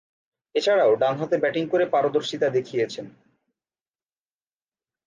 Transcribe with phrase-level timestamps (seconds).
[0.55, 3.05] এছাড়াও, ডানহাতে ব্যাটিং করে পারদর্শীতা দেখিয়েছেন।